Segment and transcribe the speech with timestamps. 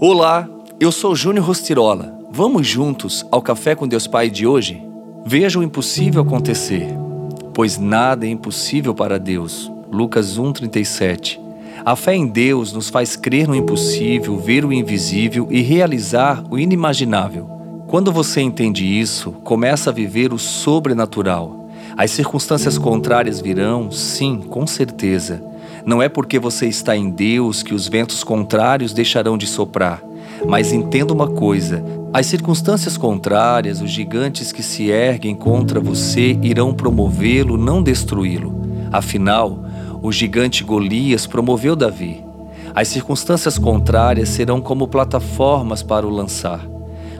[0.00, 0.48] Olá,
[0.78, 2.16] eu sou Júnior Rostirola.
[2.30, 4.80] Vamos juntos ao Café com Deus Pai de hoje?
[5.26, 6.86] Veja o impossível acontecer,
[7.52, 9.68] pois nada é impossível para Deus.
[9.90, 11.40] Lucas 1:37.
[11.84, 16.56] A fé em Deus nos faz crer no impossível, ver o invisível e realizar o
[16.56, 17.50] inimaginável.
[17.88, 21.68] Quando você entende isso, começa a viver o sobrenatural.
[21.96, 25.42] As circunstâncias contrárias virão, sim, com certeza.
[25.88, 30.02] Não é porque você está em Deus que os ventos contrários deixarão de soprar.
[30.46, 31.82] Mas entenda uma coisa:
[32.12, 38.60] as circunstâncias contrárias, os gigantes que se erguem contra você irão promovê-lo, não destruí-lo.
[38.92, 39.64] Afinal,
[40.02, 42.22] o gigante Golias promoveu Davi.
[42.74, 46.68] As circunstâncias contrárias serão como plataformas para o lançar.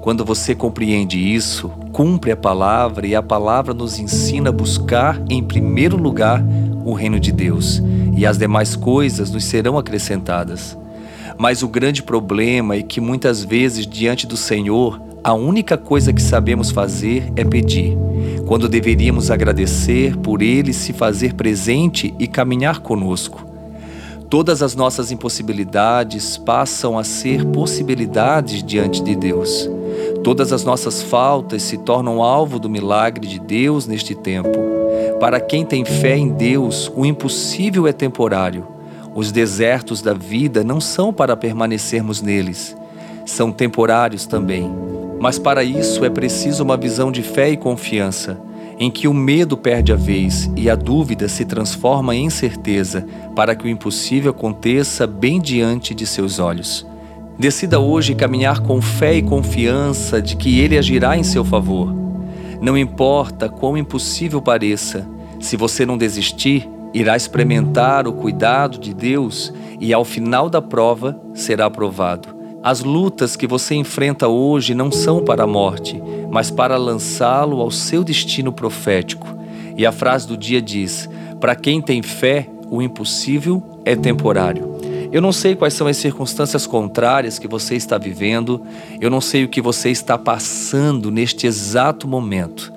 [0.00, 5.42] Quando você compreende isso, cumpre a palavra e a palavra nos ensina a buscar, em
[5.42, 6.42] primeiro lugar,
[6.84, 7.82] o reino de Deus
[8.16, 10.76] e as demais coisas nos serão acrescentadas.
[11.38, 16.20] Mas o grande problema é que muitas vezes, diante do Senhor, a única coisa que
[16.20, 17.96] sabemos fazer é pedir,
[18.46, 23.44] quando deveríamos agradecer por Ele se fazer presente e caminhar conosco.
[24.28, 29.68] Todas as nossas impossibilidades passam a ser possibilidades diante de Deus.
[30.22, 34.83] Todas as nossas faltas se tornam alvo do milagre de Deus neste tempo.
[35.20, 38.66] Para quem tem fé em Deus, o impossível é temporário.
[39.14, 42.76] Os desertos da vida não são para permanecermos neles,
[43.24, 44.70] são temporários também.
[45.20, 48.38] Mas para isso é preciso uma visão de fé e confiança,
[48.78, 53.54] em que o medo perde a vez e a dúvida se transforma em certeza, para
[53.54, 56.84] que o impossível aconteça bem diante de seus olhos.
[57.38, 62.03] Decida hoje caminhar com fé e confiança de que Ele agirá em seu favor
[62.64, 65.06] não importa quão impossível pareça,
[65.38, 71.20] se você não desistir, irá experimentar o cuidado de Deus e ao final da prova
[71.34, 72.34] será aprovado.
[72.62, 77.70] As lutas que você enfrenta hoje não são para a morte, mas para lançá-lo ao
[77.70, 79.26] seu destino profético.
[79.76, 81.06] E a frase do dia diz:
[81.38, 84.73] Para quem tem fé, o impossível é temporário.
[85.14, 88.60] Eu não sei quais são as circunstâncias contrárias que você está vivendo,
[89.00, 92.72] eu não sei o que você está passando neste exato momento.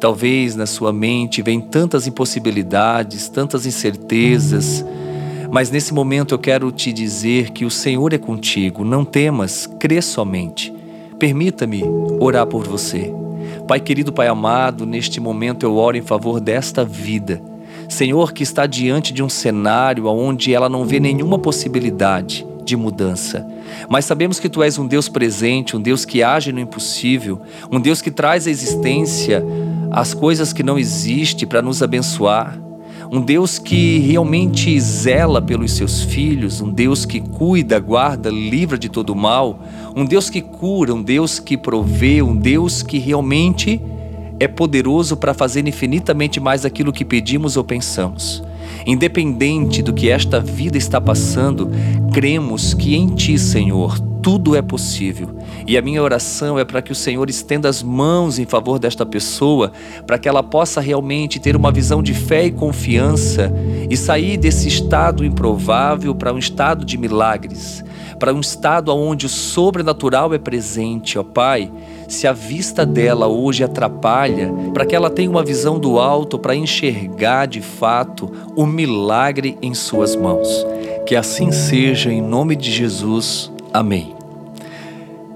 [0.00, 4.82] Talvez na sua mente vem tantas impossibilidades, tantas incertezas,
[5.50, 10.00] mas nesse momento eu quero te dizer que o Senhor é contigo, não temas, crê
[10.00, 10.72] somente.
[11.18, 11.84] Permita-me
[12.18, 13.12] orar por você.
[13.68, 17.51] Pai querido, Pai amado, neste momento eu oro em favor desta vida
[17.92, 23.46] Senhor, que está diante de um cenário onde ela não vê nenhuma possibilidade de mudança.
[23.88, 27.80] Mas sabemos que tu és um Deus presente, um Deus que age no impossível, um
[27.80, 29.44] Deus que traz à existência
[29.90, 32.58] as coisas que não existem para nos abençoar.
[33.10, 38.88] Um Deus que realmente zela pelos seus filhos, um Deus que cuida, guarda, livra de
[38.88, 39.62] todo mal,
[39.94, 43.82] um Deus que cura, um Deus que provê, um Deus que realmente
[44.38, 48.42] é poderoso para fazer infinitamente mais aquilo que pedimos ou pensamos.
[48.86, 51.70] Independente do que esta vida está passando,
[52.12, 55.36] cremos que em Ti, Senhor, tudo é possível.
[55.66, 59.04] E a minha oração é para que o Senhor estenda as mãos em favor desta
[59.04, 59.72] pessoa,
[60.06, 63.52] para que ela possa realmente ter uma visão de fé e confiança
[63.90, 67.84] e sair desse estado improvável para um estado de milagres,
[68.18, 71.70] para um estado onde o sobrenatural é presente, ó Pai
[72.12, 76.54] se a vista dela hoje atrapalha, para que ela tenha uma visão do alto para
[76.54, 80.66] enxergar de fato o milagre em suas mãos.
[81.06, 83.50] Que assim seja, em nome de Jesus.
[83.72, 84.14] Amém.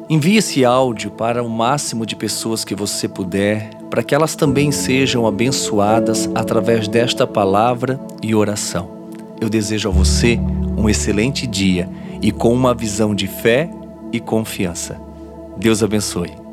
[0.09, 4.71] Envie esse áudio para o máximo de pessoas que você puder, para que elas também
[4.71, 8.91] sejam abençoadas através desta palavra e oração.
[9.41, 10.39] Eu desejo a você
[10.77, 11.89] um excelente dia
[12.21, 13.71] e com uma visão de fé
[14.13, 15.01] e confiança.
[15.57, 16.46] Deus abençoe.